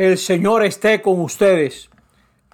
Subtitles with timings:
[0.00, 1.90] El Señor esté con ustedes.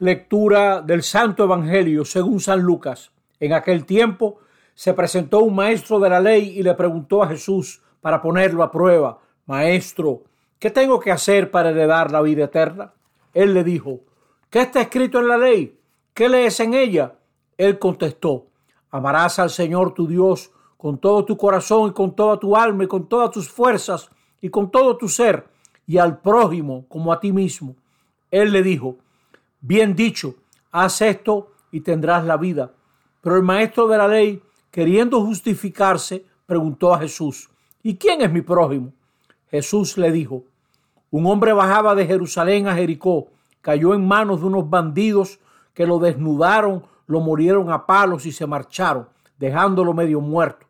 [0.00, 3.12] Lectura del Santo Evangelio según San Lucas.
[3.38, 4.38] En aquel tiempo
[4.74, 8.72] se presentó un maestro de la ley y le preguntó a Jesús para ponerlo a
[8.72, 10.24] prueba, Maestro,
[10.58, 12.94] ¿qué tengo que hacer para heredar la vida eterna?
[13.32, 14.00] Él le dijo,
[14.50, 15.78] ¿qué está escrito en la ley?
[16.14, 17.14] ¿Qué lees en ella?
[17.56, 18.48] Él contestó,
[18.90, 22.88] amarás al Señor tu Dios con todo tu corazón y con toda tu alma y
[22.88, 24.10] con todas tus fuerzas
[24.40, 25.54] y con todo tu ser
[25.86, 27.76] y al prójimo como a ti mismo.
[28.30, 28.96] Él le dijo,
[29.60, 30.34] bien dicho,
[30.72, 32.72] haz esto y tendrás la vida.
[33.20, 37.48] Pero el maestro de la ley, queriendo justificarse, preguntó a Jesús,
[37.82, 38.92] ¿y quién es mi prójimo?
[39.50, 40.44] Jesús le dijo,
[41.10, 43.28] un hombre bajaba de Jerusalén a Jericó,
[43.60, 45.38] cayó en manos de unos bandidos
[45.72, 50.66] que lo desnudaron, lo murieron a palos y se marcharon, dejándolo medio muerto.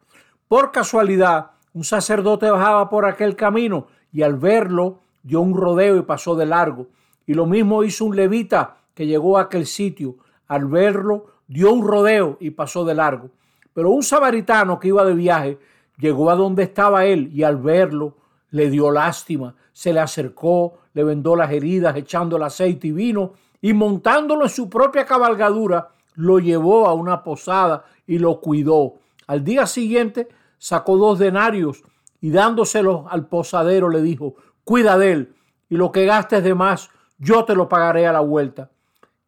[0.48, 6.02] Por casualidad, un sacerdote bajaba por aquel camino y al verlo dio un rodeo y
[6.02, 6.86] pasó de largo.
[7.26, 10.16] Y lo mismo hizo un levita que llegó a aquel sitio.
[10.46, 13.30] Al verlo, dio un rodeo y pasó de largo.
[13.74, 15.58] Pero un samaritano que iba de viaje
[15.98, 18.14] llegó a donde estaba él y al verlo
[18.50, 19.56] le dio lástima.
[19.72, 24.50] Se le acercó, le vendó las heridas echando el aceite y vino y montándolo en
[24.50, 28.94] su propia cabalgadura, lo llevó a una posada y lo cuidó.
[29.26, 31.82] Al día siguiente sacó dos denarios
[32.20, 34.36] y dándoselos al posadero le dijo,
[34.66, 35.36] cuida de él
[35.68, 38.68] y lo que gastes de más, yo te lo pagaré a la vuelta.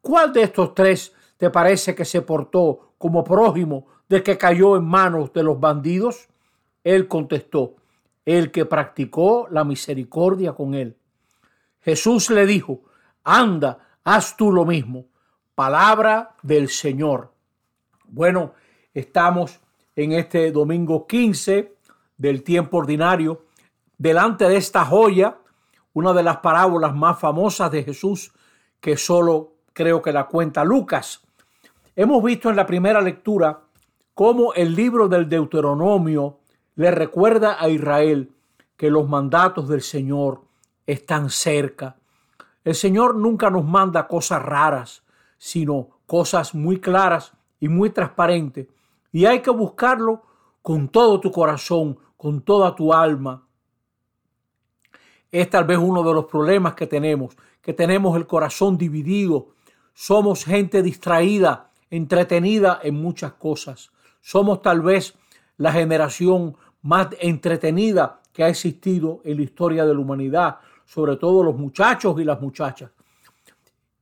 [0.01, 4.85] ¿Cuál de estos tres te parece que se portó como prójimo de que cayó en
[4.85, 6.29] manos de los bandidos?
[6.83, 7.77] Él contestó,
[8.25, 10.97] el que practicó la misericordia con él.
[11.83, 12.81] Jesús le dijo,
[13.23, 15.07] anda, haz tú lo mismo.
[15.55, 17.33] Palabra del Señor.
[18.09, 18.55] Bueno,
[18.93, 19.61] estamos
[19.95, 21.77] en este domingo 15
[22.17, 23.47] del tiempo ordinario
[23.99, 25.39] delante de esta joya,
[25.93, 28.33] una de las parábolas más famosas de Jesús,
[28.81, 31.21] que solo creo que la cuenta Lucas.
[31.97, 33.61] Hemos visto en la primera lectura
[34.15, 36.39] cómo el libro del Deuteronomio
[36.77, 38.33] le recuerda a Israel
[38.77, 40.43] que los mandatos del Señor
[40.87, 41.97] están cerca.
[42.63, 45.03] El Señor nunca nos manda cosas raras,
[45.39, 48.69] sino cosas muy claras y muy transparentes.
[49.11, 50.23] Y hay que buscarlo
[50.63, 53.48] con todo tu corazón, con toda tu alma,
[55.31, 59.49] es tal vez uno de los problemas que tenemos, que tenemos el corazón dividido.
[59.95, 63.91] Somos gente distraída, entretenida en muchas cosas.
[64.21, 65.15] Somos tal vez
[65.57, 71.43] la generación más entretenida que ha existido en la historia de la humanidad, sobre todo
[71.43, 72.91] los muchachos y las muchachas.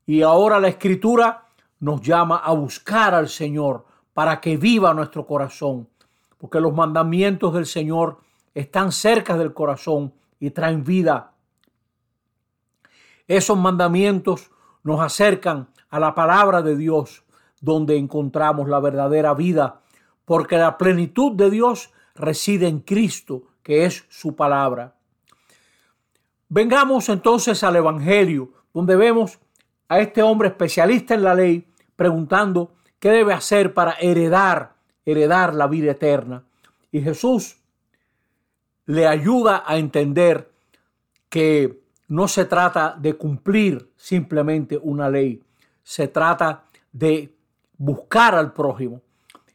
[0.04, 1.46] Y ahora la escritura
[1.80, 5.88] nos llama a buscar al Señor para que viva nuestro corazón,
[6.38, 8.18] porque los mandamientos del Señor
[8.54, 11.32] están cerca del corazón y traen vida.
[13.26, 14.50] Esos mandamientos
[14.82, 17.24] nos acercan a la palabra de Dios,
[17.60, 19.80] donde encontramos la verdadera vida,
[20.24, 24.94] porque la plenitud de Dios reside en Cristo, que es su palabra.
[26.48, 29.40] Vengamos entonces al Evangelio, donde vemos
[29.88, 31.66] a este hombre especialista en la ley
[31.96, 34.74] preguntando qué debe hacer para heredar,
[35.04, 36.44] heredar la vida eterna.
[36.92, 37.58] Y Jesús
[38.86, 40.50] le ayuda a entender
[41.28, 45.42] que no se trata de cumplir simplemente una ley,
[45.82, 47.34] se trata de
[47.76, 49.02] buscar al prójimo.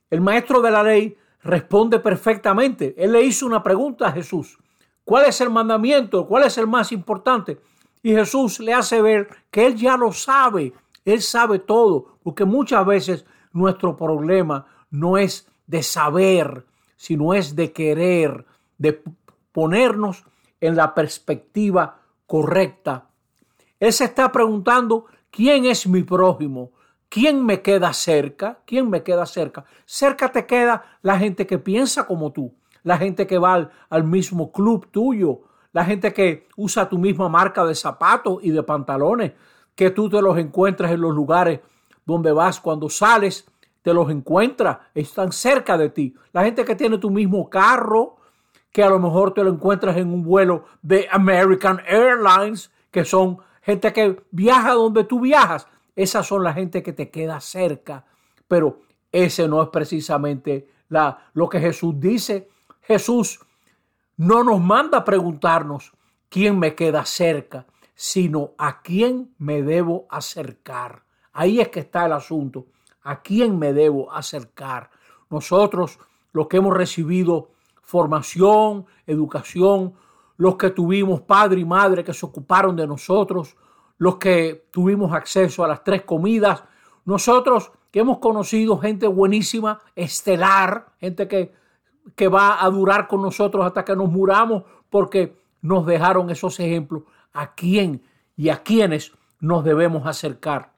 [0.09, 2.93] El maestro de la ley responde perfectamente.
[2.97, 4.57] Él le hizo una pregunta a Jesús.
[5.03, 6.27] ¿Cuál es el mandamiento?
[6.27, 7.59] ¿Cuál es el más importante?
[8.03, 10.73] Y Jesús le hace ver que él ya lo sabe.
[11.05, 16.65] Él sabe todo, porque muchas veces nuestro problema no es de saber,
[16.95, 18.45] sino es de querer,
[18.77, 19.01] de
[19.51, 20.23] ponernos
[20.59, 23.09] en la perspectiva correcta.
[23.79, 26.71] Él se está preguntando, ¿quién es mi prójimo?
[27.09, 28.59] ¿Quién me queda cerca?
[28.65, 29.65] ¿Quién me queda cerca?
[29.85, 32.53] Cerca te queda la gente que piensa como tú,
[32.83, 35.41] la gente que va al, mismo club tuyo,
[35.73, 39.33] la gente que usa tu misma marca de zapatos y de pantalones,
[39.75, 41.59] que tú te los encuentras en los lugares
[42.05, 43.45] donde vas cuando sales,
[43.81, 46.15] te los encuentras, están cerca de ti.
[46.31, 48.20] La gente que tiene tu mismo carro,
[48.71, 53.39] que a lo mejor te lo encuentras en un vuelo de American Airlines, que son
[53.61, 55.67] gente que viaja donde tú viajas.
[55.95, 58.05] Esas son la gente que te queda cerca.
[58.47, 58.79] Pero
[59.11, 62.49] ese no es precisamente la, lo que Jesús dice.
[62.81, 63.39] Jesús
[64.17, 65.93] no nos manda a preguntarnos
[66.29, 71.03] quién me queda cerca, sino a quién me debo acercar.
[71.33, 72.67] Ahí es que está el asunto.
[73.03, 74.91] ¿A quién me debo acercar?
[75.29, 75.99] Nosotros,
[76.33, 77.49] los que hemos recibido
[77.91, 79.93] formación, educación,
[80.37, 83.57] los que tuvimos padre y madre que se ocuparon de nosotros,
[83.97, 86.63] los que tuvimos acceso a las tres comidas,
[87.03, 91.53] nosotros que hemos conocido gente buenísima, estelar, gente que,
[92.15, 97.03] que va a durar con nosotros hasta que nos muramos, porque nos dejaron esos ejemplos.
[97.33, 98.03] ¿A quién
[98.37, 99.11] y a quiénes
[99.41, 100.71] nos debemos acercar?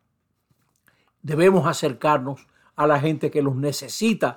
[1.21, 4.33] Debemos acercarnos a la gente que los necesita.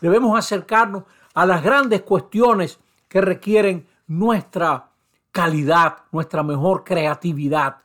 [0.00, 1.02] Debemos acercarnos
[1.34, 4.90] a las grandes cuestiones que requieren nuestra
[5.30, 7.76] calidad, nuestra mejor creatividad,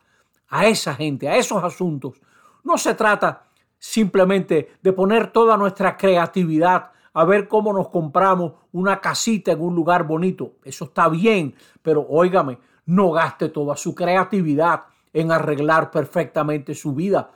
[0.49, 2.21] a esa gente, a esos asuntos.
[2.63, 3.43] No se trata
[3.77, 9.75] simplemente de poner toda nuestra creatividad a ver cómo nos compramos una casita en un
[9.75, 10.53] lugar bonito.
[10.63, 14.83] Eso está bien, pero óigame, no gaste toda su creatividad
[15.13, 17.31] en arreglar perfectamente su vida.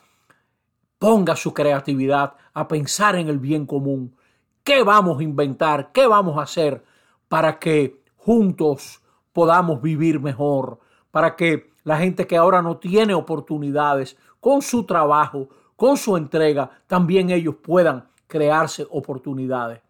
[0.99, 4.15] Ponga su creatividad a pensar en el bien común.
[4.63, 5.91] ¿Qué vamos a inventar?
[5.91, 6.83] ¿Qué vamos a hacer
[7.27, 9.01] para que juntos
[9.33, 10.79] podamos vivir mejor?
[11.09, 16.69] Para que la gente que ahora no tiene oportunidades con su trabajo, con su entrega,
[16.85, 19.81] también ellos puedan crearse oportunidades.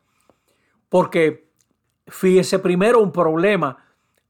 [0.87, 1.51] Porque
[2.07, 3.77] fíjese primero un problema.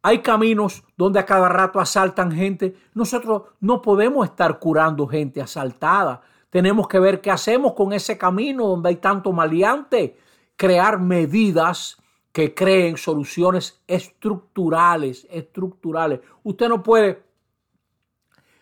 [0.01, 2.75] Hay caminos donde a cada rato asaltan gente.
[2.95, 6.21] Nosotros no podemos estar curando gente asaltada.
[6.49, 10.17] Tenemos que ver qué hacemos con ese camino donde hay tanto maleante.
[10.61, 11.97] Crear medidas
[12.31, 16.19] que creen soluciones estructurales, estructurales.
[16.43, 17.23] Usted no puede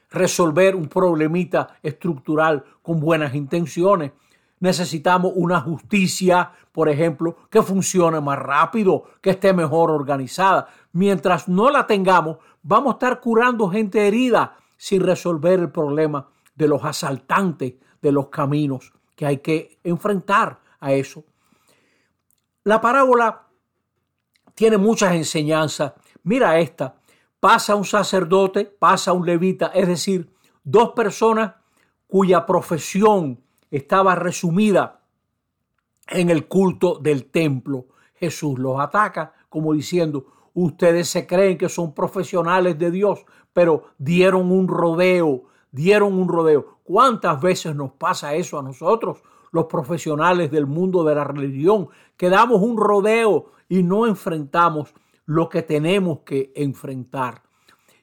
[0.10, 4.14] resolver un problemita estructural con buenas intenciones.
[4.62, 10.70] Necesitamos una justicia, por ejemplo, que funcione más rápido, que esté mejor organizada.
[10.94, 16.70] Mientras no la tengamos, vamos a estar curando gente herida sin resolver el problema de
[16.70, 21.26] los asaltantes de los caminos que hay que enfrentar a eso.
[22.70, 23.48] La parábola
[24.54, 25.94] tiene muchas enseñanzas.
[26.22, 26.98] Mira esta
[27.40, 30.32] pasa un sacerdote, pasa un levita, es decir,
[30.64, 31.56] dos personas
[32.06, 35.02] cuya profesión estaba resumida
[36.10, 37.88] en el culto del templo.
[38.14, 44.52] Jesús los ataca como diciendo, ustedes se creen que son profesionales de Dios, pero dieron
[44.52, 46.78] un rodeo, dieron un rodeo.
[46.84, 52.30] ¿Cuántas veces nos pasa eso a nosotros, los profesionales del mundo de la religión, que
[52.30, 54.94] damos un rodeo y no enfrentamos
[55.26, 57.44] lo que tenemos que enfrentar.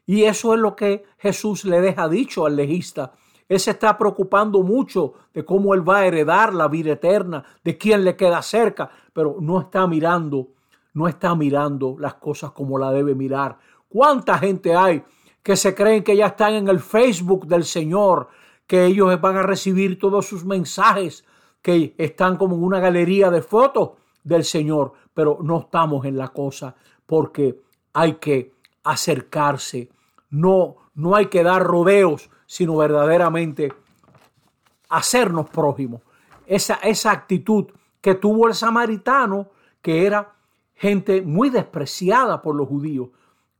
[0.06, 3.12] Y eso es lo que Jesús le deja dicho al legista.
[3.48, 7.76] Él se está preocupando mucho de cómo él va a heredar la vida eterna, de
[7.76, 10.48] quién le queda cerca, pero no está mirando,
[10.94, 13.58] no está mirando las cosas como la debe mirar.
[13.88, 15.02] ¿Cuánta gente hay
[15.42, 18.28] que se creen que ya están en el Facebook del Señor,
[18.66, 21.24] que ellos van a recibir todos sus mensajes,
[21.66, 23.90] que están como en una galería de fotos
[24.22, 27.60] del Señor, pero no estamos en la cosa porque
[27.92, 28.52] hay que
[28.84, 29.90] acercarse.
[30.30, 33.72] No, no hay que dar rodeos, sino verdaderamente
[34.90, 36.02] hacernos prójimos.
[36.46, 37.66] Esa, esa actitud
[38.00, 39.48] que tuvo el samaritano,
[39.82, 40.36] que era
[40.72, 43.08] gente muy despreciada por los judíos.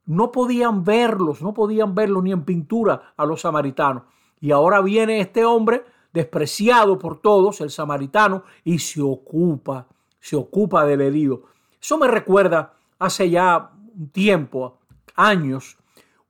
[0.05, 4.05] No podían verlos, no podían verlos ni en pintura a los samaritanos.
[4.41, 5.85] Y ahora viene este hombre
[6.17, 9.87] despreciado por todos, el samaritano, y se ocupa,
[10.19, 11.43] se ocupa del herido.
[11.79, 14.79] Eso me recuerda hace ya un tiempo,
[15.15, 15.77] años,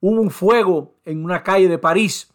[0.01, 2.33] hubo un fuego en una calle de París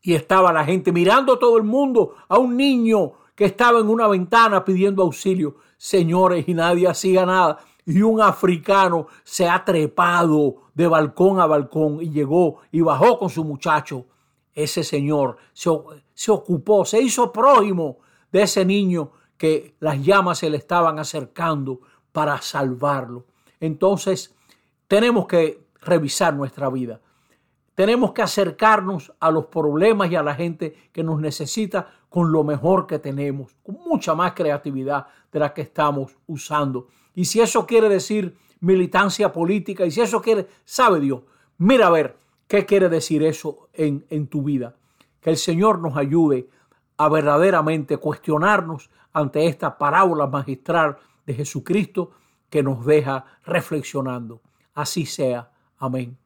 [0.00, 4.06] y estaba la gente mirando todo el mundo a un niño que estaba en una
[4.06, 5.56] ventana pidiendo auxilio.
[5.76, 7.58] Señores, y nadie hacía nada.
[7.84, 13.28] Y un africano se ha trepado de balcón a balcón y llegó y bajó con
[13.28, 14.06] su muchacho.
[14.58, 15.70] Ese señor se,
[16.32, 17.98] ocupó, se hizo prójimo
[18.32, 23.26] de ese niño que las llamas se le estaban acercando para salvarlo.
[23.60, 24.34] Entonces,
[24.88, 27.00] tenemos que revisar nuestra vida.
[27.76, 32.42] Tenemos que acercarnos a los problemas y a la gente que nos necesita con lo
[32.42, 36.88] mejor que tenemos, con mucha más creatividad de la que estamos usando.
[37.14, 41.22] Y si eso quiere decir militancia política, y si eso quiere, sabe Dios,
[41.58, 42.16] mira a ver
[42.48, 44.74] qué quiere decir eso en, en tu vida.
[45.20, 46.48] Que el Señor nos ayude
[46.96, 52.10] a verdaderamente cuestionarnos ante esta parábola magistral de Jesucristo
[52.50, 54.40] que nos deja reflexionando.
[54.74, 55.50] Así sea.
[55.78, 56.16] Amén.